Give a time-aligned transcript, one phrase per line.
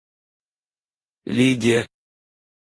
[1.35, 1.83] Лидия